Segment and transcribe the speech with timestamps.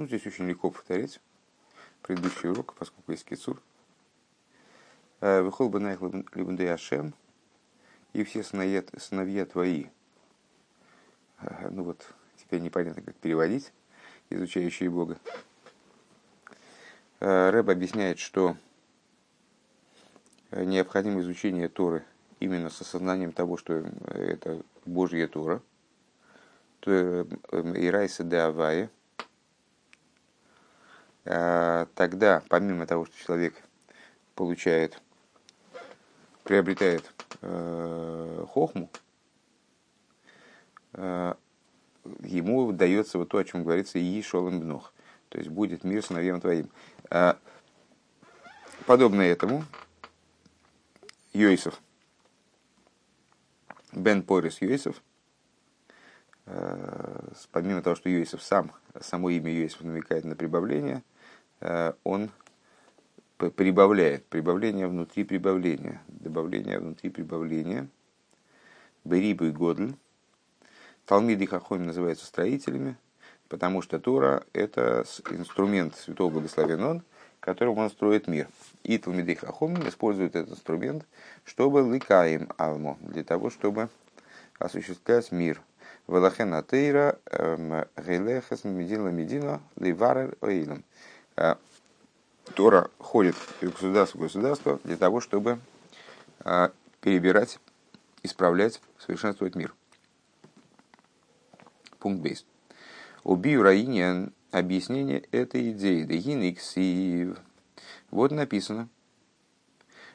[0.00, 1.20] Ну, здесь очень легко повторить
[2.00, 3.60] предыдущий урок, поскольку есть кицур.
[5.20, 6.00] Выхол бы на их
[6.72, 7.12] Ашем,
[8.14, 9.88] и все сыновья, сыновья твои.
[11.68, 13.74] Ну вот, теперь непонятно, как переводить,
[14.30, 15.18] изучающие Бога.
[17.18, 18.56] Рэб объясняет, что
[20.50, 22.06] необходимо изучение Торы
[22.38, 23.74] именно с осознанием того, что
[24.06, 25.60] это Божья Тора,
[26.86, 28.90] Ирайса де Авая,
[31.24, 33.54] тогда, помимо того, что человек
[34.40, 34.98] получает,
[36.44, 37.12] приобретает
[37.42, 38.90] э, хохму,
[40.94, 41.34] э,
[42.22, 44.94] ему дается вот то, о чем говорится, и шолом бнох,
[45.28, 46.70] то есть будет мир сыновьям твоим.
[47.10, 47.34] Э,
[48.86, 49.64] подобно этому,
[51.34, 51.78] Йосиф,
[53.92, 55.02] Бен Порис Йосиф,
[57.52, 61.04] помимо того, что Йосиф сам, само имя Йосиф намекает на прибавление,
[62.04, 62.30] он
[63.36, 67.88] прибавляет, прибавление внутри прибавления, добавление внутри прибавления.
[69.04, 69.94] Берибу и Годль.
[71.06, 72.96] Талмиды Хахоми называются строителями,
[73.48, 77.02] потому что Тора– это инструмент Святого Благословен Он,
[77.40, 78.48] которым он строит мир.
[78.84, 81.06] И Талмиды Хахоми используют этот инструмент,
[81.44, 83.88] чтобы лыкаем алмо, для того, чтобы
[84.58, 85.60] осуществлять мир.
[86.06, 90.84] Велахен атеира эм, гейлехес медина медина ливарер оилем.
[91.40, 91.56] Э,
[92.54, 95.58] Тора ходит из государства в государство для того, чтобы
[96.40, 97.58] а, перебирать,
[98.22, 99.74] исправлять, совершенствовать мир.
[101.98, 102.44] Пункт бейс.
[103.24, 106.02] Убью Раине объяснение этой идеи.
[106.02, 107.38] Дегиниксив.
[108.10, 108.88] Вот написано.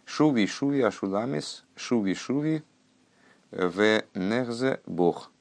[0.06, 2.64] Шуви шуви ашуламис, шуви шуви
[3.50, 5.32] в нехзе бог.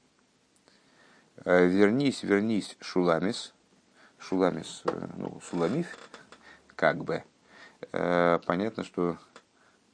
[1.45, 3.53] Вернись, вернись, шуламис.
[4.28, 5.86] Шуламис, э, ну, суламиф,
[6.77, 7.22] как бы.
[7.92, 9.19] Э, понятно, что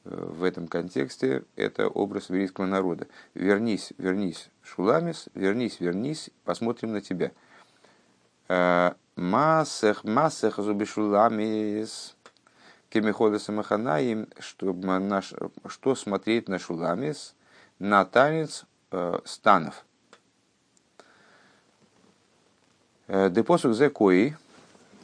[0.04, 3.08] э, в этом контексте это образ еврейского народа.
[3.34, 7.32] Вернись, вернись, Шуламис, вернись, вернись, посмотрим на тебя.
[8.48, 12.16] Э, массех, массех, зуби Шуламис,
[12.88, 15.34] кемихода самаханаим, чтобы наш,
[15.66, 17.34] что смотреть на Шуламис,
[17.80, 19.84] на танец э, станов.
[23.10, 24.36] Депосук зе кои,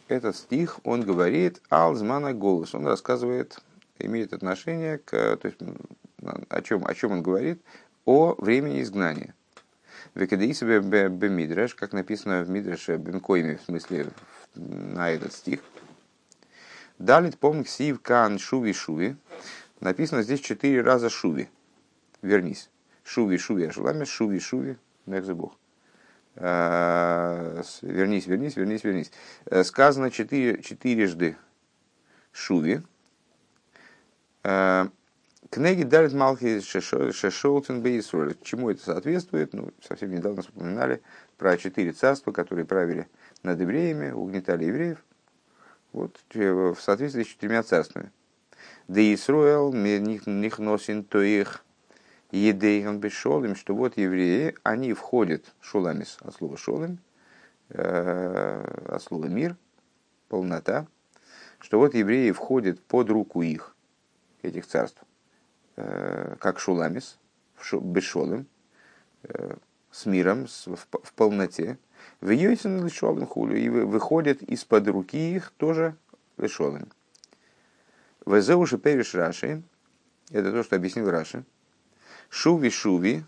[0.06, 2.72] этот стих, он говорит «Алзмана голос».
[2.72, 3.58] Он рассказывает,
[3.98, 5.36] имеет отношение к...
[5.36, 5.58] То есть,
[6.48, 7.60] о чем, о чем он говорит?
[8.04, 9.34] О времени изгнания.
[10.14, 10.78] Векадеисабе
[11.08, 14.06] бемидреш, как написано в Мидреше Бенкойме, в смысле
[14.54, 15.58] на этот стих.
[17.00, 19.16] Далит помник сив кан шуви шуви.
[19.80, 21.48] Написано здесь четыре раза шуви.
[22.22, 22.70] Вернись.
[23.02, 25.58] Шуви шуви ашуламе, шуви шуви, нехзе бог.
[26.36, 29.10] Э, вернись, вернись, вернись, вернись.
[29.46, 31.36] Э, сказано четыре, четырежды
[32.30, 32.82] Шуви.
[34.44, 34.88] Э,
[35.50, 38.34] книги Дарит Малхи Шешолтен Бейсроль.
[38.42, 39.54] Чему это соответствует?
[39.54, 41.02] Ну, совсем недавно вспоминали
[41.38, 43.08] про четыре царства, которые правили
[43.42, 45.02] над евреями, угнетали евреев.
[45.94, 48.12] Вот, в соответствии с четырьмя царствами.
[48.88, 51.64] Да Исруэл, них носин то их
[52.36, 56.98] Едейган бешолым, что вот евреи, они входят, шуламис от слова шолым,
[57.70, 59.56] э, от слова мир,
[60.28, 60.86] полнота,
[61.60, 63.74] что вот евреи входят под руку их,
[64.42, 65.02] этих царств,
[65.76, 67.18] э, как шуламис,
[67.72, 68.46] бешолым,
[69.22, 69.56] э,
[69.90, 71.78] с миром, в полноте,
[72.20, 75.96] в Йосин лишолым хулю, и выходят из-под руки их тоже
[76.36, 76.92] лишолым.
[78.26, 79.62] Везеуши переш Раши,
[80.30, 81.44] это то, что объяснил Раши,
[82.28, 83.24] Шуви, шуви,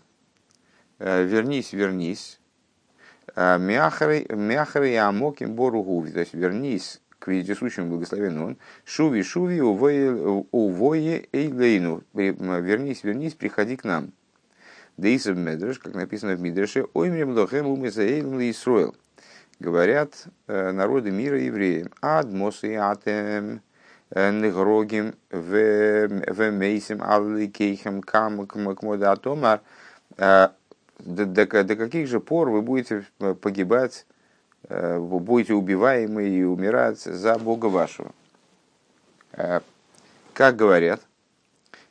[0.99, 2.39] э, вернись, вернись.
[3.35, 6.11] Э, Мяхары и амоким бору гуви.
[6.11, 8.57] То есть вернись к вездесущему благословенному.
[8.85, 12.03] Шуви, шуви, увое эйлейну.
[12.13, 14.11] Вернись, вернись, приходи к нам.
[14.97, 18.95] Дейсов Медреш, как написано в Мидреше, оймрем лохем умезаэйлм Исруэл.
[19.59, 21.89] Говорят э, народы мира евреям.
[22.01, 23.61] Адмос и атем
[24.13, 29.61] негрогим в мейсим алликейхем кам кмода атомар.
[30.17, 33.05] До каких же пор вы будете
[33.41, 34.05] погибать,
[34.67, 38.11] вы будете убиваемы и умирать за Бога вашего?
[40.33, 41.01] Как говорят,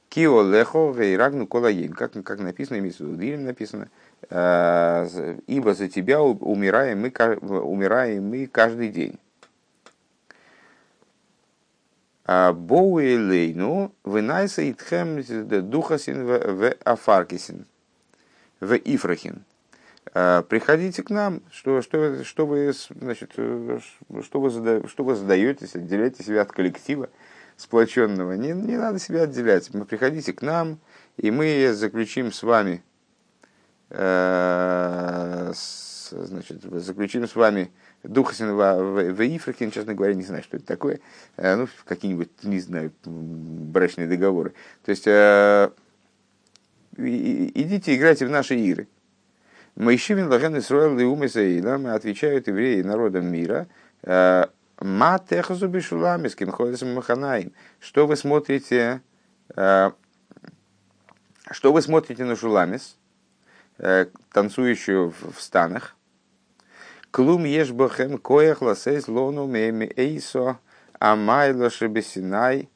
[0.08, 3.88] Кио лехо вейрагну колаим, как, как написано, имеется в виду, написано,
[4.30, 7.10] ибо за тебя умираем мы,
[7.60, 9.18] умираем мы каждый день.
[12.28, 15.22] Боуэлейну вынайса итхем
[15.70, 17.64] духасин в афаркисин,
[18.60, 19.44] в ифрахин.
[20.12, 26.22] приходите к нам, что, что, что, вы, значит, что, вы зада, что вы задаетесь, отделяете
[26.22, 27.08] себя от коллектива
[27.56, 28.34] сплоченного.
[28.34, 29.72] Не, не надо себя отделять.
[29.72, 30.78] Мы приходите к нам,
[31.16, 32.82] и мы заключим с вами,
[33.88, 37.72] э, с, значит, заключим с вами
[38.04, 41.00] Духасин в Ифракин, честно говоря, не знаю, что это такое.
[41.36, 44.54] Э, ну, какие-нибудь, не знаю, брачные договоры.
[44.84, 45.70] То есть, э,
[46.96, 48.88] идите играйте в наши игры.
[49.74, 53.66] Моишивин Лаген Исруэл и Умесаила, мы отвечают евреи народам мира,
[54.02, 54.46] э,
[54.80, 57.52] Матехазу Бишуламискин, Ходисом Маханаим.
[57.80, 59.00] Что вы смотрите,
[59.56, 59.92] что
[61.62, 62.96] вы смотрите на Шуламис,
[64.32, 65.96] танцующую в станах,
[67.10, 70.58] Клум ешь бахем коях ласейс лону меми эйсо
[70.98, 72.68] амайло шебесинай.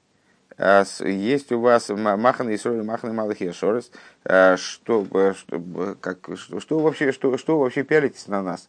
[0.59, 3.91] Есть у вас махан и соли, махан и малых ешорес.
[4.25, 8.69] Что, что, как, что, что, вообще, что, что вообще пялитесь на нас?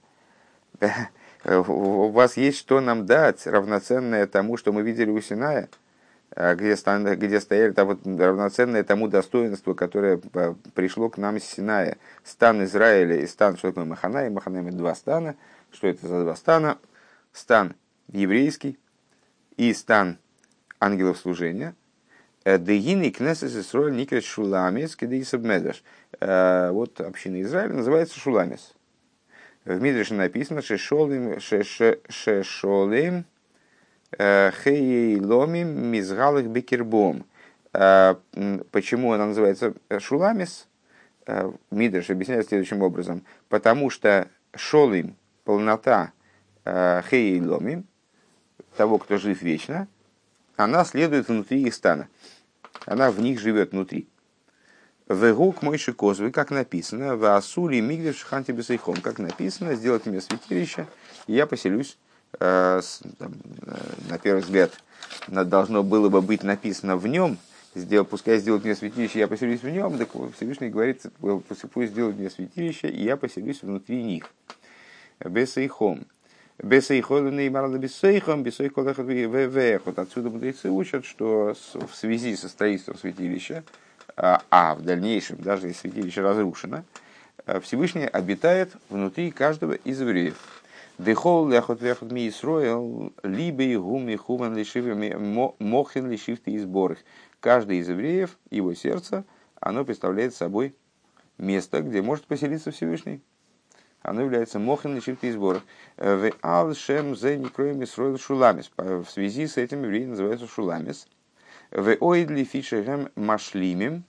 [1.46, 5.68] У вас есть что нам дать, равноценное тому, что мы видели у Синая?
[6.36, 6.76] Где,
[7.16, 10.18] где стояли там вот, равноценное тому достоинству, которое
[10.74, 11.98] пришло к нам из Синая.
[12.24, 15.36] Стан Израиля и стан, что такое Махана, и Махана два стана.
[15.72, 16.78] Что это за два стана?
[17.32, 17.76] Стан
[18.12, 18.78] еврейский
[19.58, 20.18] и стан
[20.80, 21.76] ангелов служения.
[22.44, 25.84] Э, Дегины кнесес Исроэль никрет шуламис кедейсаб медаш.
[26.20, 28.74] Э, вот община Израиля называется шуламис.
[29.66, 33.26] В Мидреше написано шешолим шешолим
[34.18, 37.26] э, хейломим мизгалых бекербом.
[37.72, 40.68] Почему она называется шуламис?
[41.72, 43.24] Мидреш объясняет следующим образом.
[43.50, 46.12] Потому что шолим, полнота
[46.66, 47.84] э, хей ломи,
[48.78, 49.88] того, кто жив вечно,
[50.56, 52.08] она следует внутри их стана.
[52.86, 54.08] Она в них живет внутри.
[55.08, 60.88] Вегук мойши козвы, как написано, в Асули мигдеш шханти бесейхом, как написано, сделать мне святилище,
[61.28, 62.03] и я поселюсь, э, э,
[62.40, 64.72] на первый взгляд,
[65.28, 67.38] должно было бы быть написано в нем,
[67.76, 71.06] сделал, пускай сделают мне святилище, я поселюсь в нем, так Всевышний говорит,
[71.74, 74.30] пусть сделают мне святилище, и я поселюсь внутри них.
[75.20, 76.06] Бесейхом.
[76.62, 83.64] Бесейхом и марла бесейхом, бесейхом Вот отсюда мудрецы учат, что в связи со строительством святилища,
[84.16, 86.84] а, а в дальнейшем, даже если святилище разрушено,
[87.46, 90.63] э, Всевышний обитает внутри каждого из евреев.
[90.98, 94.54] Дехол ляхот вяхот ми Исроил, либо и гум и хуман
[95.60, 97.00] мохин лишив и сборах.
[97.40, 99.26] Каждый из евреев, его сердце,
[99.60, 100.76] оно представляет собой
[101.38, 103.22] место, где может поселиться Всевышний
[104.04, 105.64] оно является мохин и сборах.
[105.98, 108.70] В ал шем зе некроем исроил шуламис.
[108.78, 111.08] В связи с этим евреи называются шуламис.
[111.72, 114.04] В оидли фишерем машлимим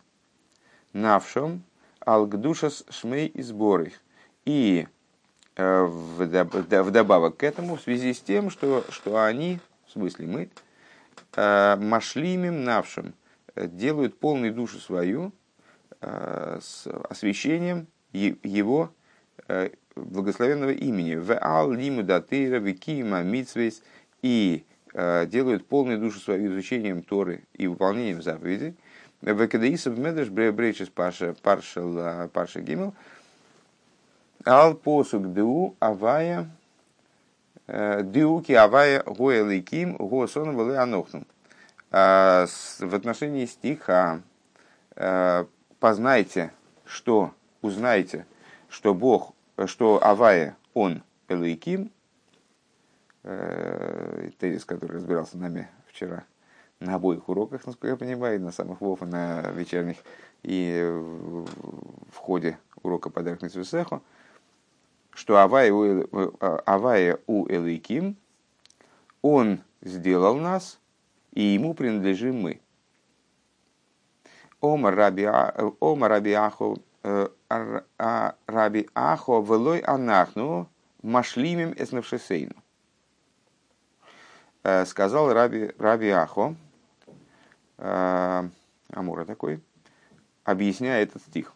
[0.92, 1.62] навшом
[2.00, 3.92] алгдушас шмей и сборах.
[4.44, 4.86] И
[5.56, 10.50] вдобавок к этому, в связи с тем, что, что они, в смысле мы,
[11.36, 13.14] э, машлимим навшим,
[13.56, 15.32] делают полной душу свою
[16.00, 18.92] э, с освящением его
[19.96, 21.14] благословенного имени.
[21.14, 23.82] В ал викима митсвейс
[24.22, 28.74] и э, делают полную душу свою изучением Торы и выполнением заповедей.
[29.20, 32.94] В кадаисов медеш брейчес парша парша гимел.
[34.46, 36.50] Ал посук ду авая
[37.66, 41.26] э, диуки авая гоэликим госон вэлэ анохнум.
[41.90, 42.46] А,
[42.80, 44.20] в отношении стиха
[44.96, 45.44] э,
[45.78, 46.52] познайте,
[46.84, 48.26] что, узнайте,
[48.68, 49.34] что Бог
[49.66, 51.90] что Авая, он Элайким,
[53.22, 56.24] э, тезис, который разбирался нами вчера
[56.80, 59.96] на обоих уроках, насколько я понимаю, на самых вов и на вечерних,
[60.42, 64.02] и в ходе урока подарок на Свисеху,
[65.14, 66.08] что Авая у,
[66.66, 68.16] Авая у Элайким,
[69.22, 70.78] он сделал нас,
[71.32, 72.60] и ему принадлежим мы.
[74.60, 75.24] Ома Раби
[76.32, 80.68] Аху э, а раби Ахо велой анахну
[81.02, 82.54] машлимим эснавшесейну.
[84.62, 86.56] Э, сказал раби, раби Ахо,
[87.78, 88.48] э,
[88.90, 89.60] Амура такой,
[90.44, 91.52] объясняя этот стих.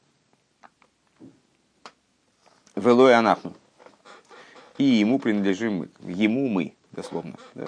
[2.78, 3.54] Велой анахну.
[4.78, 5.88] И ему принадлежим мы.
[6.00, 7.35] Ему мы, дословно.
[7.54, 7.66] Да?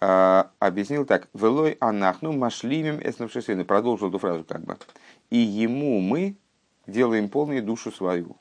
[0.00, 1.28] А, объяснил так.
[1.34, 3.64] Велой анахну машлимим эснавшесейну.
[3.64, 4.76] Продолжил эту фразу как бы.
[5.30, 6.36] И ему мы
[6.86, 8.36] делаем полной душу свою.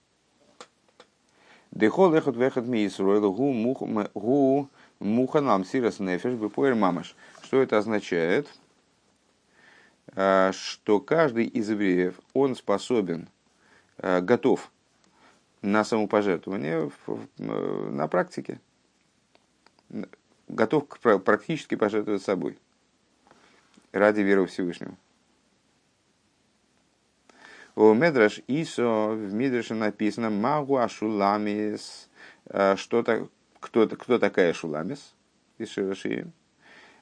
[1.72, 7.16] Дехол эхот вехот ми Исруэл гу муханам сирас нефеш бепоэр мамаш.
[7.42, 8.48] Что это означает?
[10.16, 13.30] А, что каждый из евреев, он способен,
[13.98, 14.72] а, готов
[15.62, 16.92] на самопожертвование
[17.38, 18.60] на практике.
[20.48, 20.88] Готов
[21.24, 22.58] практически пожертвовать собой
[23.92, 24.96] ради веры Всевышнего.
[27.76, 32.10] У Медраш Исо в Мидраше написано Магу Ашуламис.
[32.46, 35.14] Э, что то кто, кто такая Шуламис
[35.60, 36.34] из Широшиим?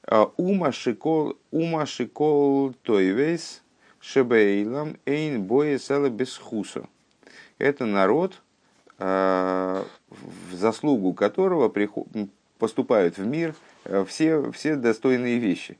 [0.06, 3.62] Э, ума Шикол, Ума Шикол Тойвейс
[4.00, 6.86] Шебейлам Эйн Боесела Бесхусо.
[7.56, 8.45] Это народ, э,
[8.98, 9.84] в
[10.52, 11.72] заслугу которого
[12.58, 13.54] поступают в мир
[14.06, 15.76] все, все достойные вещи,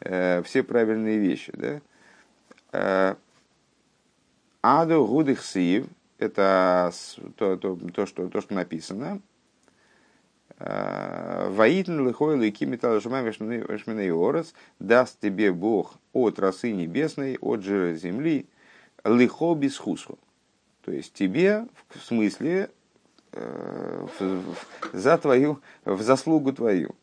[0.00, 1.52] все правильные вещи.
[2.72, 3.16] Да?
[4.62, 5.86] Аду гудых сиев,
[6.18, 6.92] это
[7.36, 9.20] то, то, то, что, то, что написано.
[10.58, 18.46] Ваитн лихой шминей орес, даст тебе Бог от росы небесной, от жира земли,
[19.02, 20.18] лихо без хусу.
[20.84, 22.70] То есть тебе, в смысле,
[23.32, 24.06] э,
[24.92, 26.94] за твою, в заслугу твою.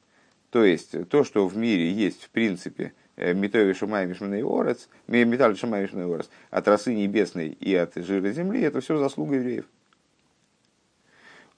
[0.49, 5.57] То есть то, что в мире есть в принципе Э, Митови Шумай Мишманей Орец, Металь
[5.57, 9.65] Шумай Мишманей Орец, от росы небесной и от жира земли, это все заслуга евреев.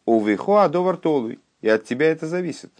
[0.06, 2.72] У Вихо Адовар Толуй, и от тебя это зависит.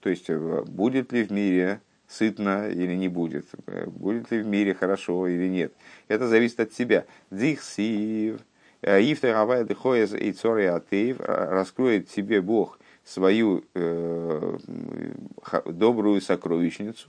[0.00, 4.46] То есть, э, будет ли в мире сытно или не будет, э, будет ли в
[4.46, 5.74] мире хорошо или нет.
[6.08, 7.04] Это зависит от тебя.
[7.30, 8.40] Дихсив,
[8.82, 14.58] Ифтер Авай Дехоез и Цори Атеев раскроет тебе Бог свою э,
[15.64, 17.08] добрую сокровищницу,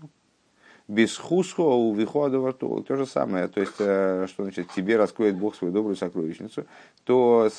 [0.88, 5.56] без хусхо у вихода То же самое, то есть, э, что значит, тебе раскроет Бог
[5.56, 6.66] свою добрую сокровищницу,
[7.04, 7.50] то,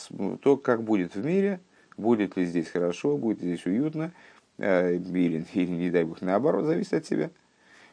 [0.43, 1.61] то как будет в мире,
[1.97, 4.11] будет ли здесь хорошо, будет ли здесь уютно,
[4.59, 7.31] э, или, или не дай Бог, наоборот, зависит от тебя.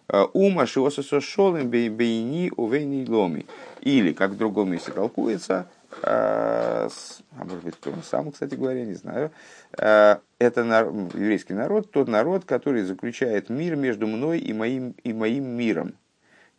[0.10, 3.46] Э, Ума шиосасо шолем бейни увейни ломи.
[3.82, 5.70] Или, как в другом месте толкуется,
[6.04, 6.90] а
[7.32, 9.32] может быть, кто сам, кстати говоря, не знаю,
[9.72, 15.96] это еврейский народ, тот народ, который заключает мир между мной и моим, и моим миром.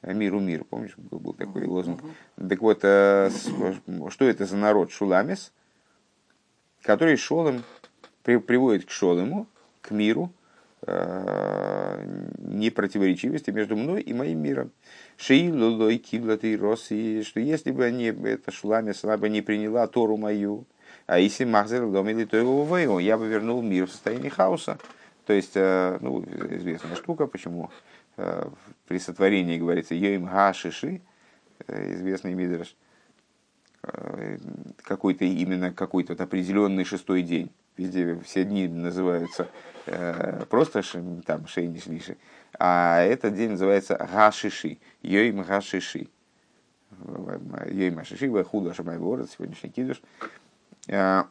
[0.02, 2.00] Миру мир, помнишь, был, был такой лозунг.
[2.36, 3.30] Так вот, э,
[4.10, 5.52] что это за народ Шуламис,
[6.82, 7.64] который шолом
[8.22, 9.48] приводит к шолему,
[9.80, 10.32] к миру,
[12.38, 14.70] непротиворечивости между мной и моим миром.
[15.16, 20.66] Шеилулой киблаты роси, что если бы они, это Шуламис, она бы не приняла Тору мою,
[21.08, 24.78] а если Махзер ломили то его вейгу, я бы вернул мир в состоянии хаоса.
[25.24, 27.70] То есть, э, ну, известная штука, почему
[28.18, 28.48] э,
[28.86, 31.00] при сотворении говорится Йоим Гашиши,
[31.66, 32.76] э, известный Мидраш,
[34.82, 37.50] какой-то именно какой-то определенный шестой день.
[37.78, 39.48] Везде все дни называются
[40.50, 40.82] просто
[41.24, 42.16] там Шейни Шлиши,
[42.58, 46.08] а этот день называется Гашиши, Йоим Гашиши.
[47.70, 50.02] Йоим Гашиши, Худа Шамай сегодняшний кидуш.
[50.88, 51.22] Э,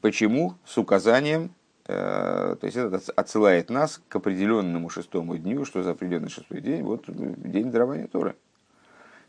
[0.00, 0.54] почему?
[0.64, 1.54] С указанием,
[1.86, 6.82] э, то есть это отсылает нас к определенному шестому дню, что за определенный шестой день,
[6.82, 8.34] вот день дарования Торы.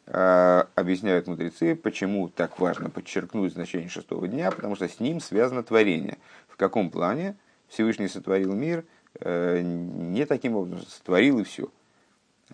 [0.09, 5.63] Э, объясняют мудрецы, почему так важно подчеркнуть значение шестого дня, потому что с ним связано
[5.63, 6.17] творение.
[6.47, 7.35] В каком плане
[7.67, 8.85] Всевышний сотворил мир
[9.25, 11.69] не таким образом, сотворил и все–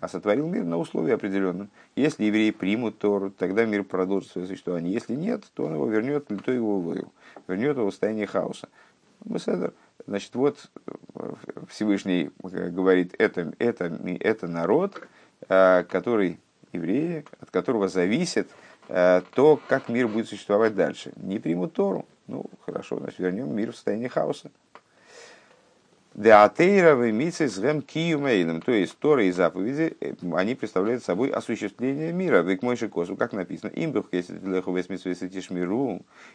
[0.00, 1.70] а сотворил мир на условии определенном.
[1.94, 4.92] Если евреи примут Тору, тогда мир продолжит свое существование.
[4.92, 7.12] Если нет, то он его вернет, то его вывел,
[7.48, 8.68] вернет его в состояние хаоса.
[10.06, 10.70] Значит, вот
[11.14, 11.32] э,
[11.68, 13.86] Всевышний говорит, это, это,
[14.20, 15.02] это народ,
[15.48, 16.38] э, который
[16.76, 18.48] евреи, от которого зависит
[18.88, 21.12] э, то, как мир будет существовать дальше.
[21.16, 24.50] Не примут Тору, ну хорошо, значит, вернем мир в состояние хаоса.
[26.16, 32.40] Деатейровый мицис гэм киюмейлем, то есть Торы и заповеди, э, они представляют собой осуществление мира.
[32.40, 34.34] Век мойши косу, как написано, имбух если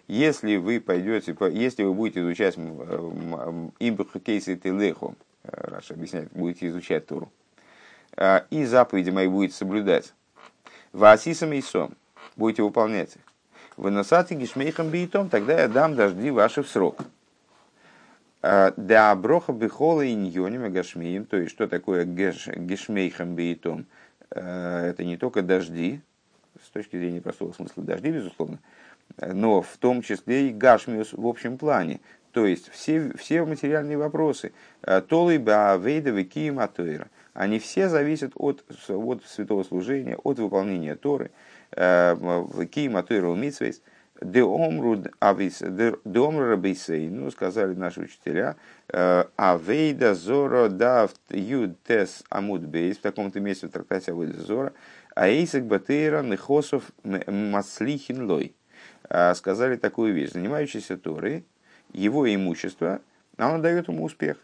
[0.08, 7.08] если вы пойдете, если вы будете изучать имбух кейси телеху, э, Раша объясняет, будете изучать
[7.08, 7.32] Тору,
[8.18, 10.14] э, и заповеди мои будете соблюдать,
[10.94, 11.94] ваасисам и сом,
[12.36, 13.16] будете выполнять.
[13.16, 13.22] Их,
[13.78, 17.02] выносаты гишмейхам биитом, тогда я дам дожди ваши в срок.
[18.42, 23.86] Да броха бихола и ньоним гашмием, то есть что такое гешмейхам бейтом,
[24.32, 26.02] э, это не только дожди,
[26.66, 28.58] с точки зрения простого смысла дожди, безусловно,
[29.20, 32.00] но в том числе и гашмиус в общем плане,
[32.32, 38.64] то есть все, все материальные вопросы, э, толы баавейда кием атойра, они все зависят от,
[38.90, 41.32] от святого служения, от выполнения Торы,
[41.72, 42.16] э,
[42.72, 43.82] кием атойра умитсвейс,
[44.22, 48.56] Деомру рабейсейну, сказали наши учителя,
[48.90, 54.74] э, Авейда зора давт юд тес амуд бейс, в таком-то месте в трактате Авейда зора,
[55.16, 58.56] а эйсек батейра нехосов маслихин лой.
[59.36, 60.32] сказали такую вещь.
[60.32, 61.44] Занимающийся Торой,
[61.92, 63.02] его имущество,
[63.38, 64.38] оно дает ему успех.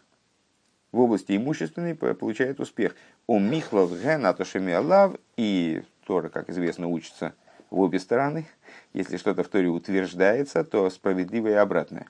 [0.90, 2.96] В области имущественной получает успех.
[3.26, 7.34] У Михлов Генатошеми Аллав и Тора, как известно, учится
[7.70, 8.46] в обе стороны.
[8.94, 12.06] Если что-то в Торе утверждается, то справедливое и обратное.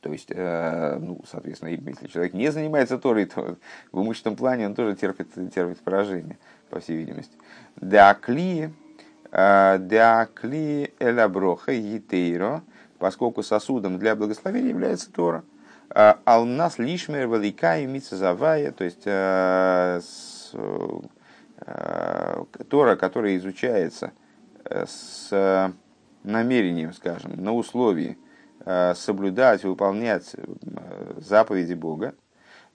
[0.00, 3.56] То есть, э, ну, соответственно, если человек не занимается Торой, то
[3.92, 6.38] в имущественном плане он тоже терпит, терпит поражение,
[6.70, 7.36] по всей видимости.
[7.76, 8.72] Деакли,
[9.30, 12.62] э, деакли элаброха етейро,
[12.98, 15.44] поскольку сосудом для благословения является Тора.
[15.90, 19.04] Э, Алнас лишмер великая мицазавая, то есть
[22.68, 24.12] Тора, которая изучается
[24.64, 25.72] с
[26.22, 28.18] намерением, скажем, на условии–
[28.66, 32.14] Э, соблюдать, выполнять э, заповеди Бога.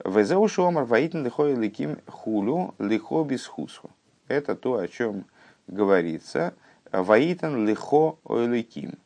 [0.04, 3.90] Везеушу омар ваитн лихой ликим хулю лихо без хусху.
[4.26, 5.26] Это то, о чем
[5.68, 6.54] говорится.
[6.90, 8.98] Ваитан лихо ликим.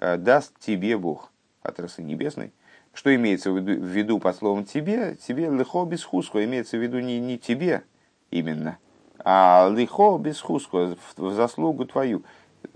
[0.00, 1.30] Э, даст тебе Бог
[1.62, 2.52] от расы небесной.
[2.96, 5.16] Что имеется в виду, под словом тебе?
[5.16, 6.42] Тебе лихо без хусху.
[6.42, 7.84] Имеется в виду не, не тебе
[8.30, 8.78] именно,
[9.18, 12.22] а лихо без хусху, в заслугу твою.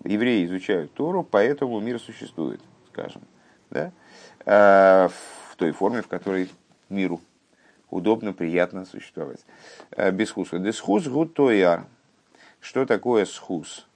[0.05, 2.61] Евреи изучают Тору, поэтому мир существует,
[2.93, 3.23] скажем
[3.71, 3.93] да,
[4.45, 6.51] э, в той форме, в которой
[6.91, 7.23] миру
[7.89, 9.41] удобно, приятно существовать.
[9.93, 10.59] Э, без хуса.
[10.59, 11.87] Десхус гутояр.
[12.61, 13.89] Что такое схус?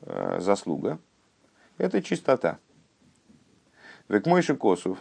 [0.00, 0.98] Э, заслуга.
[1.76, 2.58] Это чистота.
[4.08, 4.98] Век мойши косов.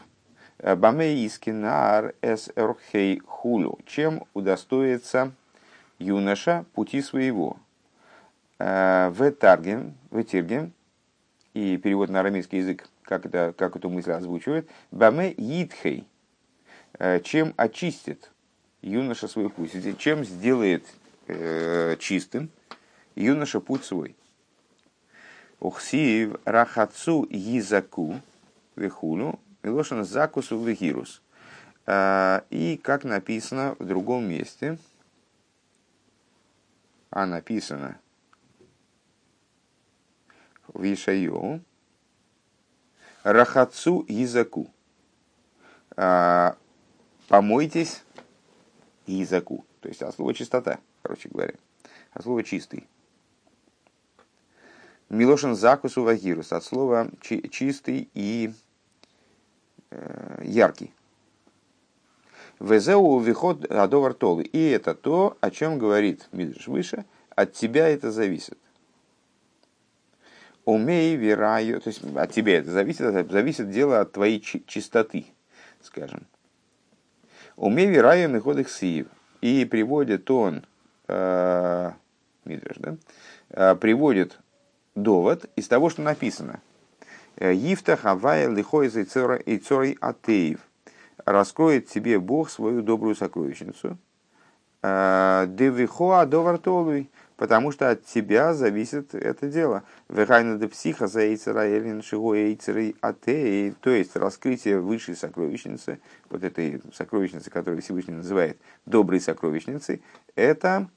[0.60, 3.80] Баме искинар эс эрхей хулю.
[3.86, 5.32] Чем удостоится
[5.98, 7.58] юноша пути своего.
[8.58, 10.74] В тарген, в тирген,
[11.54, 16.08] и перевод на арамейский язык как, это, как эту мысль озвучивает, баме йитхей,
[17.00, 18.32] э, чем очистит
[18.82, 20.86] юноша свой путь, чем сделает
[21.28, 22.50] э, чистым
[23.16, 24.16] юноша путь свой.
[25.60, 28.22] Ухсиев рахацу йизаку
[28.76, 31.22] вехуну милошин закусу вегирус.
[31.86, 34.78] Э, и как написано в другом месте,
[37.10, 38.00] а написано
[40.68, 41.62] в Ишайоу,
[43.24, 44.70] Рахацу языку.
[45.98, 46.56] А,
[47.28, 48.04] помойтесь
[49.06, 49.66] языку.
[49.82, 51.56] То есть от слова чистота, короче говоря.
[52.14, 52.88] От слова чистый.
[55.10, 56.54] Милошин закусу вагирус.
[56.54, 58.54] От слова чистый и
[60.42, 60.94] яркий.
[62.60, 64.44] Везеу виход адовар толы.
[64.44, 67.06] И это то, о чем говорит Мидриш выше.
[67.36, 68.58] От тебя это зависит.
[70.66, 75.26] Умей вераю, то есть от тебя это зависит, зависит дело от твоей чистоты,
[75.82, 76.28] скажем.
[77.56, 79.08] Умей вераю меходых сиев.
[79.42, 80.66] И приводит он,
[81.08, 81.92] э,
[82.44, 82.98] Мидриш, да,
[83.52, 84.38] э, приводит
[84.96, 86.62] довод из того, что написано.
[87.40, 90.60] Ифта хавая лихой цорой атеев.
[91.26, 93.98] Раскроет тебе Бог свою добрую сокровищницу.
[94.82, 99.84] Э, Девихоа довартолуй потому что от тебя зависит это дело.
[100.10, 101.64] Вехайна де психа за эйцера
[102.02, 106.00] шиго эйцерей атеи, то есть раскрытие высшей сокровищницы,
[106.30, 110.04] вот этой сокровищницы, которую Всевышний называет доброй сокровищницей,
[110.36, 110.90] это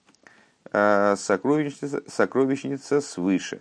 [0.72, 3.60] э, сокровищница, сокровищница свыше.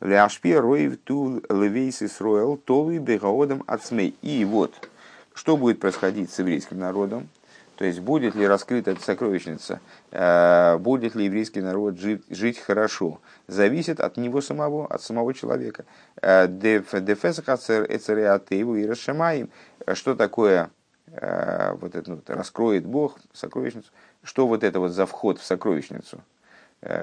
[0.00, 4.16] להשפיע רב טוב לבית ישראל תלוי בהאדם עצמו.
[4.22, 4.88] И вот,
[5.34, 7.28] что будет происходить с еврейским народом,
[7.78, 9.80] то есть будет ли раскрыта эта сокровищница,
[10.10, 15.84] э, будет ли еврейский народ жить, жить хорошо, зависит от него самого, от самого человека.
[16.20, 16.48] Э,
[19.94, 20.70] что такое
[21.06, 23.90] э, вот это вот, раскроет Бог сокровищницу?
[24.24, 26.20] Что вот это вот за вход в сокровищницу?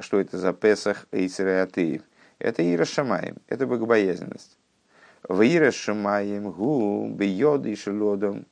[0.02, 2.02] Что это за Песах Эйцереатеев?
[2.39, 4.58] Это Иерошамаем, это богобоязненность.
[5.28, 8.45] В Иерошамаем гу бейоды шелодом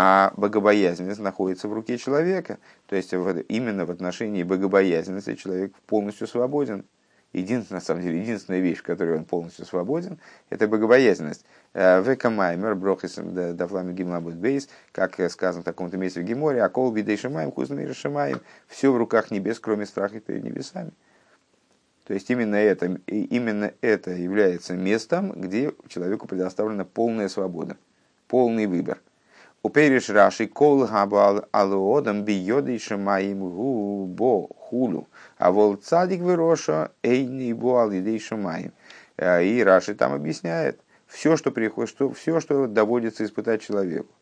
[0.00, 2.58] а богобоязненность находится в руке человека.
[2.86, 6.84] То есть именно в отношении богобоязненности человек полностью свободен.
[7.32, 11.44] Единственная, на самом деле, единственная вещь, в которой он полностью свободен, это богобоязненность.
[11.74, 16.92] Э, Векамаймер, брохис дафлами гимлабут бейс, как сказано в таком-то месте в Гиморе, а кол
[16.92, 20.92] бидей шамаем, хузнами решамаем, все в руках небес, кроме страха перед небесами.
[22.08, 27.76] То есть именно это, именно это является местом, где человеку предоставлена полная свобода,
[28.28, 28.98] полный выбор.
[29.62, 35.06] Упереш Раши кол габал алоодам биоды шамаим гу бо хулу.
[35.36, 38.72] А вол цадик выроша эйни бо алидей шамаим.
[39.18, 44.14] Э, и Раши там объясняет все, что приходит, что, все, что доводится испытать человеку.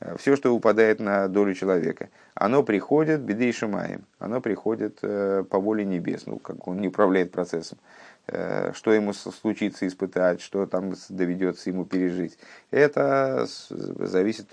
[0.00, 5.58] Э, все, что упадает на долю человека, оно приходит бедей шамаем, оно приходит э, по
[5.58, 7.78] воле небес, ну, как он не управляет процессом.
[8.26, 12.38] э, что ему случится испытать, что там доведется ему пережить.
[12.70, 14.48] Это зависит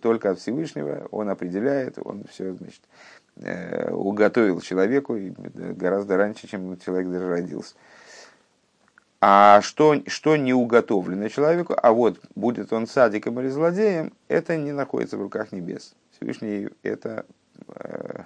[0.00, 2.82] только от Всевышнего, он определяет, он все, значит,
[3.90, 5.16] уготовил человеку
[5.54, 7.74] гораздо раньше, чем человек даже родился.
[9.24, 14.72] А что, что не уготовлено человеку, а вот будет он садиком или злодеем, это не
[14.72, 15.94] находится в руках небес.
[16.10, 17.24] Всевышний это
[17.68, 18.24] э,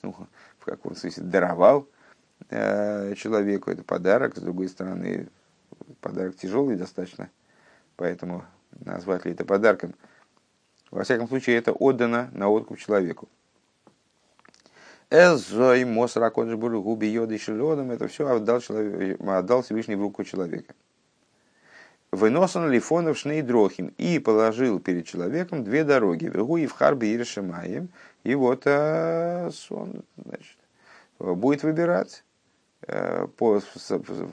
[0.00, 0.16] ну,
[0.58, 1.86] в каком смысле даровал
[2.48, 5.28] э, человеку, это подарок, с другой стороны,
[6.00, 7.28] подарок тяжелый достаточно,
[7.96, 9.94] поэтому назвать ли это подарком.
[10.90, 13.28] Во всяком случае, это отдано на откуп человеку.
[15.10, 20.74] Эзой Мосра Коджбург Губи Йоды это все отдал, человек, отдал Всевышний в руку человека.
[22.12, 26.26] Выносан Лифонов Шнейдрохим и положил перед человеком две дороги.
[26.26, 27.88] Вегу и в Харби и Решемаем.
[28.22, 30.58] И вот а, он значит,
[31.18, 32.22] будет выбирать,
[32.86, 33.62] а, по,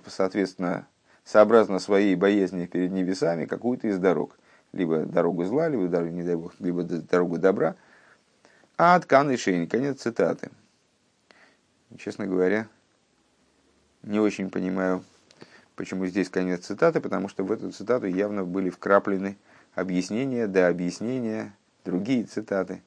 [0.07, 0.87] соответственно,
[1.23, 4.37] сообразно своей боязни перед небесами, какую-то из дорог.
[4.73, 7.75] Либо дорогу зла, либо, не дай бог, либо дорогу добра.
[8.77, 10.49] А от Кан и Шейни, конец цитаты
[11.97, 12.67] честно говоря,
[14.03, 15.03] не очень понимаю,
[15.75, 19.37] почему здесь конец цитаты, потому что в эту цитату явно были вкраплены
[19.73, 22.81] объяснения, да объяснения, другие цитаты.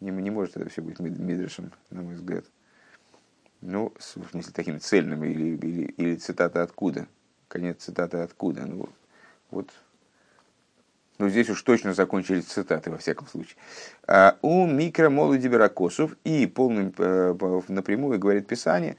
[0.00, 2.44] Не, не может это все быть Мидришем, на мой взгляд.
[3.60, 7.06] Ну, в смысле, такими цельными, или, или, или цитата откуда?
[7.48, 8.64] Конец цитаты откуда?
[8.64, 8.88] Ну,
[9.50, 9.70] вот
[11.20, 13.56] но ну, здесь уж точно закончились цитаты, во всяком случае.
[14.06, 18.96] А, у микро молоди беракосов и полным э, напрямую говорит Писание,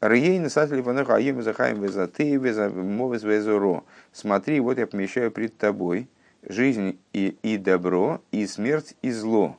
[0.00, 3.84] Рейн сатли ванеха аем захаем везаты мовез везоро.
[4.10, 6.08] Смотри, вот я помещаю пред тобой
[6.42, 9.56] жизнь и, и добро, и смерть, и зло.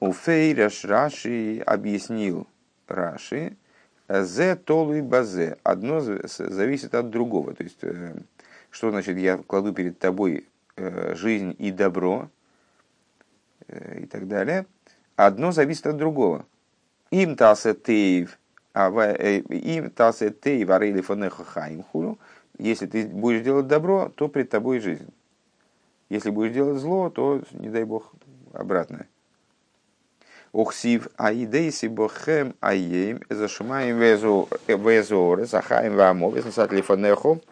[0.00, 2.48] У Фейраш Раши объяснил
[2.88, 3.56] Раши,
[4.08, 5.56] Зе толуй базе.
[5.62, 7.54] Одно зависит от другого.
[7.54, 8.16] То есть, э,
[8.70, 12.28] что значит я кладу перед тобой жизнь и добро
[13.68, 14.66] э, и так далее,
[15.16, 16.46] одно зависит от другого.
[17.10, 18.38] Им тасетеев,
[18.72, 22.18] а э, им тасетеев арейли фонехахаим хулю.
[22.58, 25.12] Если ты будешь делать добро, то пред тобой жизнь.
[26.08, 28.12] Если будешь делать зло, то, не дай бог,
[28.52, 29.08] обратное.
[30.52, 37.42] Охсив аидейси бохем аем зашумаем везоры захаем вамовес насатли фонеху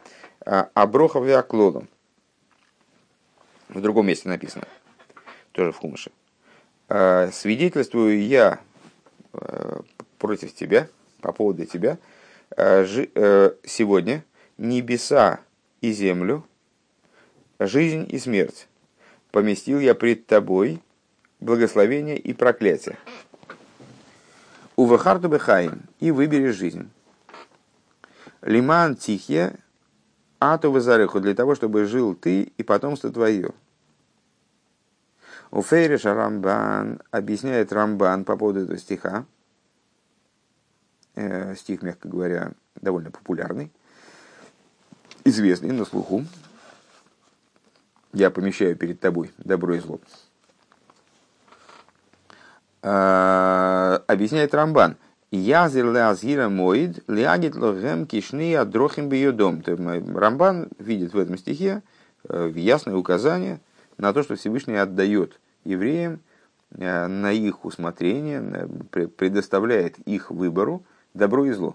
[0.46, 1.88] аброхов вяклодом.
[3.68, 4.66] В другом месте написано,
[5.52, 6.10] тоже в Хумыше.
[6.88, 8.60] «А, свидетельствую я
[9.32, 9.80] э,
[10.18, 10.88] против тебя,
[11.20, 11.98] по поводу тебя,
[12.56, 14.24] э, э, сегодня
[14.58, 15.40] небеса
[15.80, 16.44] и землю,
[17.58, 18.68] жизнь и смерть.
[19.30, 20.80] Поместил я пред тобой
[21.40, 22.98] благословение и проклятие.
[24.76, 26.90] Увахарту бехаим, и выберешь жизнь.
[28.42, 29.56] Лиман тихе,
[30.52, 33.50] ату вазареху, для того, чтобы жил ты и потомство твое.
[35.50, 39.24] У Фейриша Рамбан объясняет Рамбан по поводу этого стиха.
[41.14, 43.70] Э, стих, мягко говоря, довольно популярный,
[45.22, 46.24] известный на слуху.
[48.12, 50.00] Я помещаю перед тобой добро и зло.
[52.82, 54.96] Э, объясняет Рамбан.
[55.34, 59.64] Язер леазгира моид лягит логем кишни адрохим биодом.
[59.66, 61.82] Рамбан видит в этом стихе
[62.28, 63.60] э, ясное указание
[63.98, 66.20] на то, что Всевышний отдает евреям
[66.70, 71.74] э, на их усмотрение, предоставляет их выбору добро и зло.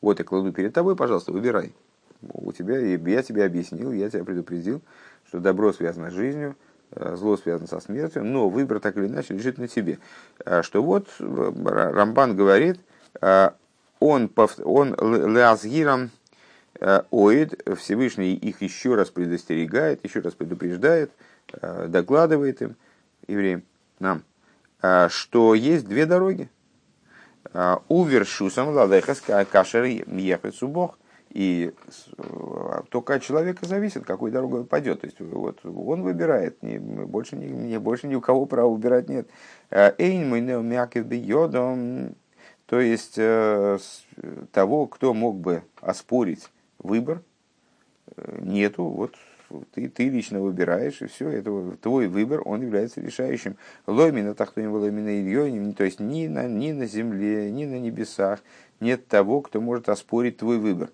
[0.00, 1.74] Вот я кладу перед тобой, пожалуйста, выбирай.
[2.22, 4.80] У тебя, я тебе объяснил, я тебя предупредил,
[5.26, 6.56] что добро связано с жизнью,
[6.94, 9.98] зло связано со смертью, но выбор так или иначе лежит на тебе.
[10.44, 12.80] Э, что вот Рамбан говорит,
[13.20, 14.30] он,
[14.64, 16.10] он леазгиром
[17.10, 21.10] оид, Всевышний их еще раз предостерегает, еще раз предупреждает,
[21.52, 22.76] докладывает им,
[23.26, 23.62] евреям,
[23.98, 24.24] нам,
[24.82, 26.48] а, что есть две дороги.
[27.52, 30.98] А, Увершусом ладехас кашер ехать Бог.
[31.30, 31.72] И
[32.18, 35.02] а, только от человека зависит, какой дорогой он пойдет.
[35.02, 39.08] То есть вот он выбирает, не, больше, не, не, больше ни у кого права выбирать
[39.08, 39.28] нет.
[39.70, 42.14] Эйн мой неомякив йодом.
[42.66, 43.78] То есть э,
[44.52, 47.22] того, кто мог бы оспорить выбор,
[48.16, 48.84] э, нету.
[48.84, 49.16] Вот
[49.72, 53.56] ты, ты лично выбираешь, и все, это твой выбор, он является решающим.
[53.86, 58.40] Лоймина тахтуем лоймина ильёним, то есть ни на, ни на земле, ни на небесах
[58.78, 60.90] нет того, кто может оспорить твой выбор.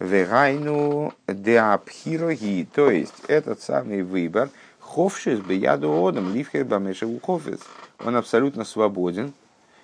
[0.00, 7.60] Вегайну деапхироги, то есть этот самый выбор, ховшис бияду одам, ливхер бамешеву хофис,
[8.02, 9.32] он абсолютно свободен,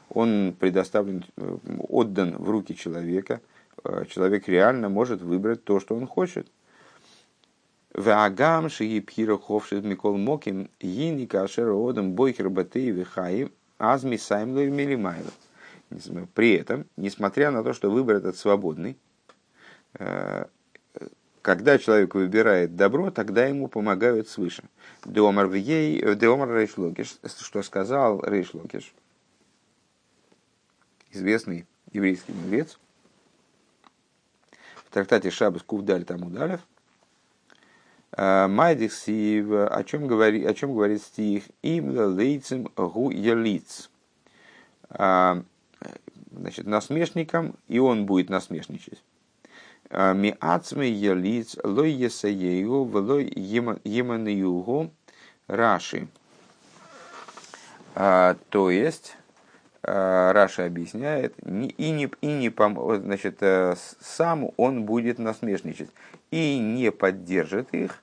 [0.08, 1.56] он предоставлен, э,
[1.88, 3.40] отдан в руки человека,
[4.08, 6.48] человек реально может выбрать то, что он хочет.
[7.94, 15.30] Вагам шиги пхира ховшит микол моким йини кашер одам бойкер батей вихаим азми саймлой милимайло.
[16.34, 19.05] При этом, несмотря на то, что выбор этот свободный, э,
[21.42, 24.64] когда человек выбирает добро, тогда ему помогают свыше.
[25.04, 28.92] Деомар Рейшлокиш, что сказал Рейшлокиш,
[31.12, 32.78] известный еврейский мудрец,
[34.84, 36.60] в трактате Шабас Кувдаль Тамудалев,
[38.16, 43.90] Э, Майдихсив, о чем, говорит, о чем говорит стих, им лейцем гу елиц.
[44.88, 45.42] А,
[46.30, 49.02] значит, насмешником, и он будет насмешничать.
[49.90, 53.24] А, Ми ацме елиц, лой есеею, влой
[53.84, 54.90] еманеюгу
[55.48, 56.08] раши.
[57.94, 59.16] А, то есть,
[59.82, 62.52] Раша объясняет, и не, и не
[62.98, 65.90] значит, э, сам он будет насмешничать
[66.32, 68.02] и не поддержит их,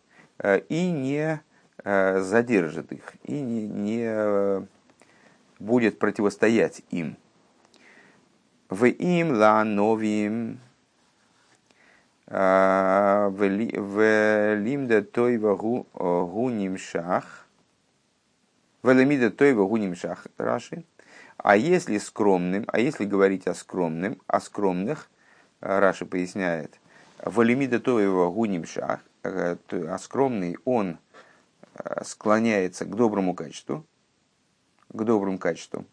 [0.69, 1.41] и не
[1.83, 4.67] задержит их, и не, не
[5.59, 7.17] будет противостоять им.
[8.69, 10.59] В им ла новим
[12.33, 13.35] в
[14.55, 17.45] лимда тойва гунимшах
[18.81, 20.83] в лимида тойва гунимшах Раши.
[21.37, 25.09] А если скромным, а если говорить о скромным, о скромных,
[25.61, 26.79] Раши поясняет,
[27.23, 30.97] в лимида тойва гунимшах, Э, а скромный, он
[31.75, 33.85] э, склоняется к доброму качеству,
[34.89, 35.85] к добрым качествам.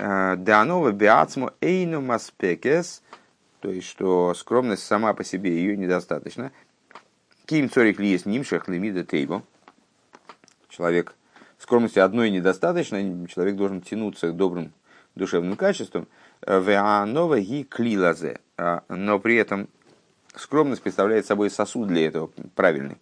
[0.00, 3.02] Э, Данова биацму эйну маспекес,
[3.60, 6.52] то есть, что скромность сама по себе ее недостаточно.
[7.44, 9.42] Ким цорих ли есть нимшах лимида тейбо.
[10.70, 11.14] Человек,
[11.58, 14.72] скромности одной недостаточно, человек должен тянуться к добрым
[15.14, 16.08] душевным качествам–
[16.46, 18.40] Веанова ги клилазе.
[18.56, 19.68] А, но при этом
[20.34, 22.96] скромность представляет собой сосуд для этого правильный.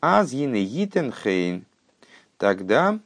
[0.00, 1.64] Аз йины йитенхейн.
[2.38, 2.98] Тогда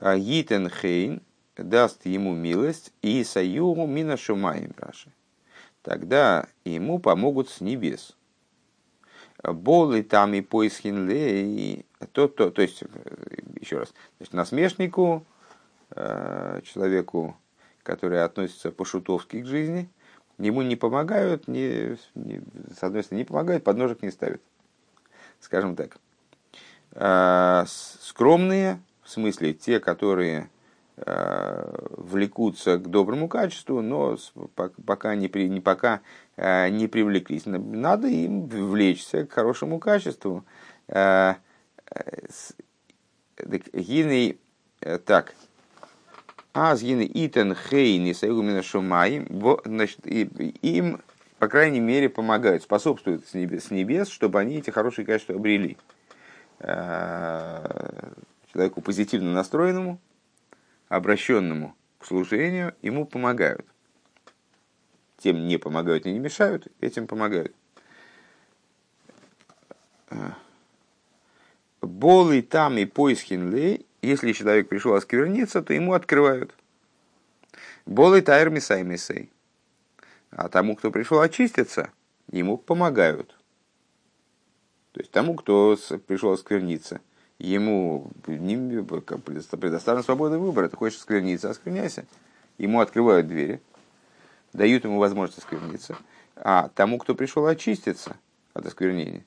[0.00, 1.20] йитенхейн а,
[1.56, 5.10] даст ему милость и саюгу мина шумаем раши.
[5.82, 8.16] Тогда ему помогут с небес.
[9.42, 12.82] Болы там и поисхинле, то, то, то есть,
[13.60, 15.26] еще раз, значит, насмешнику,
[15.90, 17.36] а, человеку,
[17.82, 19.90] которые относятся по-шутовски к жизни,
[20.38, 22.40] ему не помогают, не, не,
[22.74, 24.40] с одной стороны, не помогают, подножек не ставят.
[25.40, 25.98] Скажем так.
[26.92, 30.48] А, скромные, в смысле те, которые
[32.04, 34.16] влекутся к доброму качеству, но
[34.84, 36.00] пока не, при, не, пока,
[36.36, 37.46] а, не привлеклись.
[37.46, 40.44] Надо им влечься к хорошему качеству.
[40.88, 41.36] А,
[43.38, 44.38] Гиней,
[45.04, 45.34] так,
[46.52, 49.26] Азгины итен хейни саюмина шумаим,
[49.64, 51.00] значит, им,
[51.38, 55.76] по крайней мере, помогают, способствуют с небес, с небес, чтобы они эти хорошие качества обрели.
[56.60, 58.12] Э,
[58.52, 59.98] человеку позитивно настроенному,
[60.88, 61.74] обращенному
[62.06, 63.66] служению, ему помогают.
[65.18, 67.54] Тем не помогают и не мешают, этим помогают.
[70.10, 70.32] Э,
[71.80, 76.54] Болы там и поисхинлей если человек пришел оскверниться, то ему открывают.
[77.86, 79.30] Болый тайр мисай мисей.
[80.30, 81.90] А тому, кто пришел очиститься,
[82.30, 83.34] ему помогают.
[84.92, 87.00] То есть тому, кто пришел оскверниться,
[87.38, 90.68] ему предоставлена свобода выбора.
[90.68, 92.04] Ты хочешь оскверниться, оскверняйся.
[92.58, 93.60] Ему открывают двери,
[94.52, 95.96] дают ему возможность оскверниться.
[96.36, 98.16] А тому, кто пришел очиститься
[98.52, 99.24] от осквернения,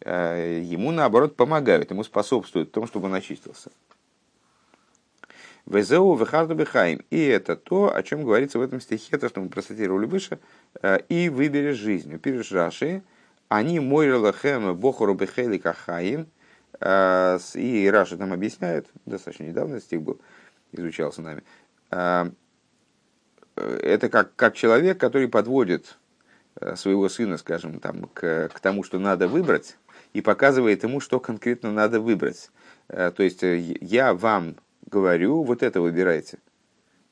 [0.00, 3.70] э, ему наоборот помогают, ему способствуют в том, чтобы он очистился.
[5.66, 7.04] Везеу вехарду бехаим.
[7.10, 10.38] И это то, о чем говорится в этом стихе, то, что мы процитировали выше.
[10.82, 12.18] «Э, и выберешь жизнь.
[12.18, 13.02] Пишешь Раши.
[13.48, 16.26] Они мойрела хэма бохору бехейли кахаим.
[16.78, 20.20] Э, и Раша там объясняет, достаточно недавно стих был,
[20.72, 21.42] изучался нами.
[21.90, 22.30] Э,
[23.56, 25.98] это как, как человек, который подводит
[26.74, 29.76] своего сына, скажем, там, к, к тому, что надо выбрать,
[30.12, 32.50] и показывает ему, что конкретно надо выбрать.
[32.88, 34.56] То есть я вам
[34.90, 36.38] говорю, вот это выбирайте.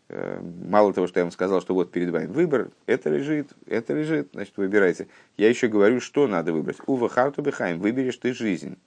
[0.09, 3.92] Э, мало того, что я вам сказал, что вот перед вами выбор, это лежит, это
[3.92, 5.09] лежит, значит, выбирайте.
[5.37, 6.79] Я еще говорю, что надо выбрать.
[6.87, 8.79] Ува харту бехайм, выберешь ты жизнь.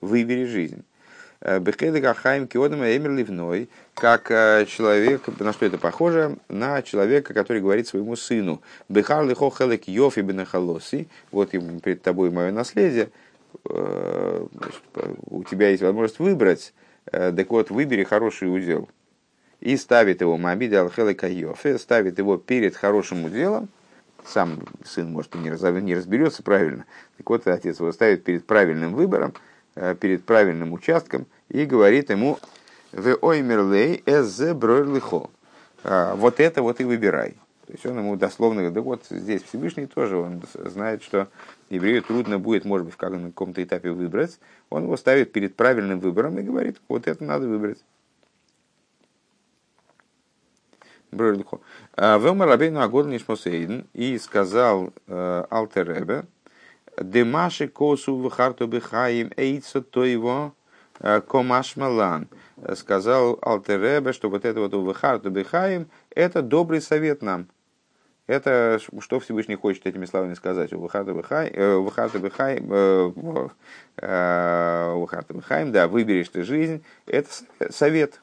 [0.00, 0.84] Выбери жизнь.
[1.40, 6.36] Э, Бехедега хайм киодама эмер ливной, как э, человек, на что это похоже?
[6.48, 12.52] На человека, который говорит своему сыну, Бехар лихо хелек йофи бенахалоси, вот перед тобой мое
[12.52, 13.10] наследие,
[13.64, 14.82] значит,
[15.26, 16.72] у тебя есть возможность выбрать
[17.12, 18.88] Э, так вот, выбери хороший удел.
[19.60, 23.68] и ставит его Мамида Алхелы Кайофе, ставит его перед хорошим делом,
[24.26, 26.84] сам сын, может, и не, раз, не разберется правильно,
[27.16, 32.38] так вот отец его ставит перед правильным выбором, э, перед правильным участком и говорит ему
[32.92, 35.30] «Ве оймерлей эзе бройлихо».
[35.82, 37.36] «А, вот это вот и выбирай.
[37.66, 41.28] То есть он ему дословно говорит, да вот здесь Всевышний тоже, он знает, что
[41.70, 44.38] еврею трудно будет, может быть, в каком-то этапе выбрать.
[44.68, 47.82] Он его ставит перед правильным выбором и говорит, вот это надо выбрать.
[51.96, 56.24] А, Велмар Рабейну Агод Нишмосейден и сказал э, Алтеребе,
[57.00, 60.54] Демаши косу вхарту бихаим эйца то его
[61.00, 62.28] э, комаш малан.
[62.74, 67.48] Сказал Алтеребе, что вот это вот вхарту бихаим это добрый совет нам.
[68.26, 70.72] Это что Всевышний хочет этими словами сказать?
[70.72, 71.12] Вахарта
[75.34, 77.28] Бехаим, да, выберешь ты жизнь, это
[77.70, 78.22] совет.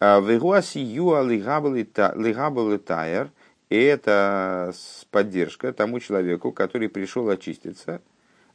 [0.00, 1.84] Вегуаси юа лигабалы
[2.78, 3.30] тайер,
[3.70, 4.74] и это
[5.10, 8.00] поддержка тому человеку, который пришел очиститься.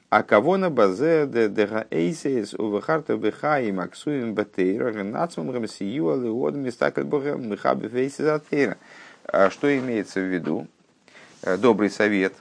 [0.10, 6.56] А кого на базе де дега эйсес у вахарта бехаи максуем батейра генацмам гамсиюа леод
[6.56, 8.78] мистакль бога михабе фейсизатейра.
[9.26, 10.68] А что имеется в виду?
[11.42, 12.34] Э, добрый совет,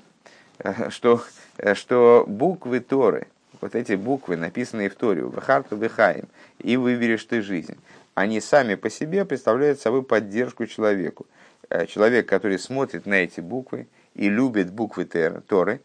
[0.58, 1.22] э, что,
[1.58, 3.28] э, что буквы Торы,
[3.60, 6.26] вот эти буквы, написанные в Торе, Вахарту Бехаим,
[6.58, 7.76] и выберешь ты жизнь,
[8.14, 11.26] они сами по себе представляют собой поддержку человеку.
[11.88, 15.80] Человек, который смотрит на эти буквы и любит буквы Торы,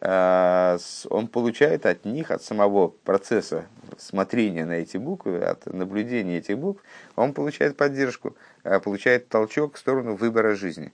[0.00, 3.66] он получает от них, от самого процесса
[3.98, 6.82] смотрения на эти буквы, от наблюдения этих букв,
[7.14, 8.36] он получает поддержку,
[8.82, 10.92] получает толчок в сторону выбора жизни.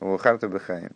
[0.00, 0.90] Харта Бехаим.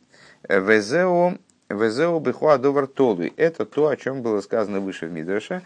[0.48, 3.32] Везео Везео Бехуа Довар Толы.
[3.36, 5.62] Это то, о чем было сказано выше в Мидраше.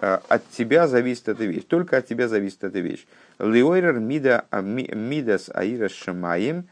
[0.00, 1.64] От тебя зависит эта вещь.
[1.66, 3.06] Только от тебя зависит эта вещь.
[3.38, 6.68] Лиойрер мида мидас аира шамаем.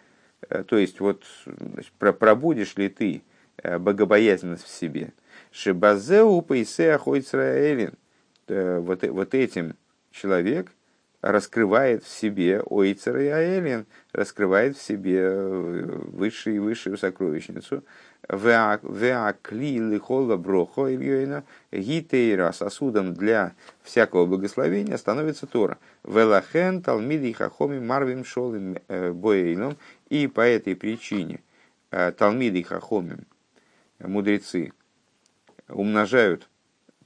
[0.66, 3.22] То есть, вот значит, пробудешь ли ты
[3.62, 5.12] Э, богобоязненность в себе.
[5.52, 7.92] Шибазеу пейсе охойцраэлин.
[8.48, 9.76] Э, вот, вот этим
[10.10, 10.72] человек
[11.20, 17.84] раскрывает в себе аэлин, раскрывает в себе э, высшую и высшую сокровищницу.
[18.28, 25.78] Веакли лихола брохо ильёйна гитейра сосудом для всякого благословения становится Тора.
[26.04, 29.76] Велахен талмиди хахоми марвим шолим боейном.
[30.08, 31.40] И по этой причине
[31.90, 33.26] талмиди хахомим
[33.98, 34.72] мудрецы
[35.68, 36.48] умножают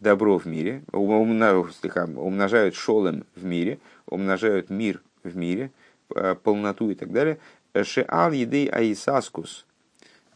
[0.00, 5.70] добро в мире, умножают шолем в мире, умножают мир в мире,
[6.14, 7.38] э, полноту и так далее.
[7.82, 9.65] Шеал едей аисаскус.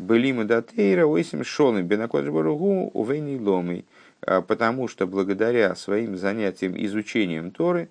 [0.01, 3.85] Были мы датейра ойсим шолем бенакоджбаругу увейни ломой.
[4.23, 7.89] Э, потому что благодаря своим занятиям изучением Торы,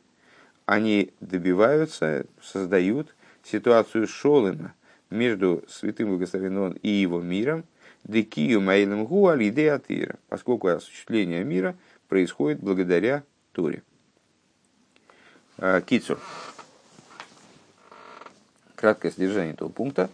[0.66, 4.74] они добиваются, создают ситуацию шолема
[5.10, 7.64] между святым благословенным и его миром–
[8.04, 11.76] Декию Майлем Гу Алиде Атира, поскольку осуществление мира
[12.08, 13.84] происходит благодаря Туре.
[15.58, 16.20] А, Кицур.
[18.76, 20.10] Краткое содержание этого пункта.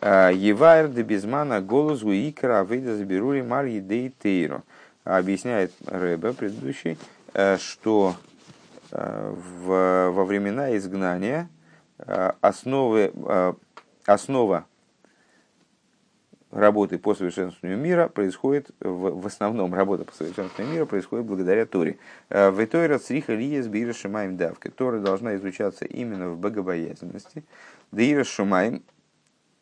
[0.00, 4.62] А, Евайр де Безмана голос Уикара выйда заберули Мар Едей Тейро.
[5.04, 6.98] Объясняет Рэбе предыдущий,
[7.34, 8.16] э, что
[8.90, 11.48] э, в, во времена изгнания
[11.98, 13.12] э, основы,
[14.06, 14.64] основа
[16.54, 21.98] работы по совершенствованию мира происходит, в, в основном работа по совершенствованию мира происходит благодаря Торе.
[22.30, 24.68] Э, в Тойра цриха лиес бира шимаем давки.
[24.68, 27.44] Тора должна изучаться именно в богобоязненности.
[27.90, 28.93] Дира шимаем э,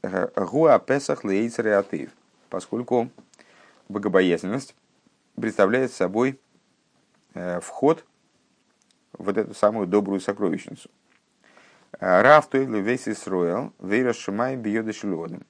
[0.02, 1.84] гуа песах лейцер
[2.48, 3.10] Поскольку
[3.88, 4.74] богобоязненность
[5.36, 6.38] представляет собой
[7.34, 8.04] э, вход
[9.12, 10.90] в вот эту самую добрую сокровищницу.
[11.98, 15.44] Раф Тойлу весь Исроэл, Вейра Шимай Биодашилодом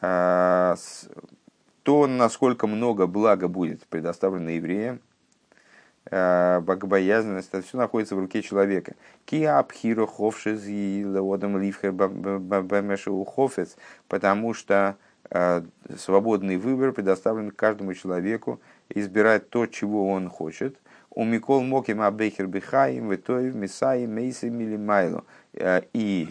[0.00, 0.76] а,
[1.82, 5.00] то, насколько много блага будет предоставлено евреям,
[6.10, 8.94] богобоязненность, это все находится в руке человека.
[9.24, 11.94] Киапхиру ховшиз и леодам ливхер
[13.26, 13.76] хофец,
[14.08, 14.96] потому что
[15.30, 15.62] а,
[15.96, 20.78] свободный выбор предоставлен каждому человеку избирать то, чего он хочет.
[21.10, 25.24] У Микол Моким Абехер Бихаим, Ветоев, Мисаим, Мейси Милимайло.
[25.92, 26.28] И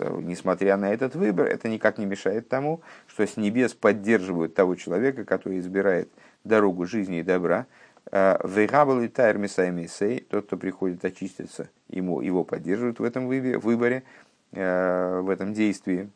[0.00, 5.24] несмотря на этот выбор, это никак не мешает тому, что с небес поддерживают того человека,
[5.24, 6.10] который избирает
[6.44, 7.66] дорогу жизни и добра.
[8.12, 14.04] А, Вейгабл и Тайр Мисай тот, кто приходит очиститься, ему, его поддерживают в этом выборе,
[14.52, 16.10] а, в этом действии,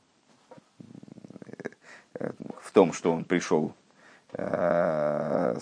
[2.15, 2.31] э,
[2.61, 3.75] в том, что он пришел
[4.33, 5.59] это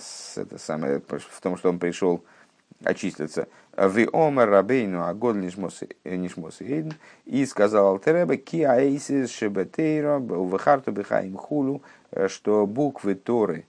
[0.57, 2.23] самое, в том, что он пришел
[2.83, 3.47] очистятся.
[3.77, 5.81] Ви омер рабейну агод нишмос
[6.61, 6.93] эйден.
[7.25, 11.81] И сказал Алтереба, ки аэйсис шебетейра вахарту бихаим хулу,
[12.27, 13.65] что буквы Торы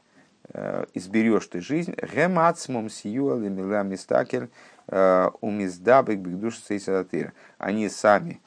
[0.95, 4.49] изберешь ты жизнь, гемацмум сиюа лемила мистакель
[4.89, 7.33] умиздабек бигдуш сейсадатыр.
[7.59, 8.41] Они сами,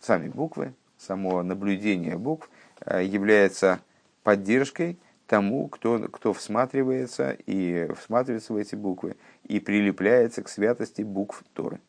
[0.00, 2.48] сами буквы, само наблюдение букв
[2.86, 3.80] является
[4.22, 11.44] поддержкой тому, кто, кто всматривается и всматривается в эти буквы и прилепляется к святости букв
[11.54, 11.80] Торы.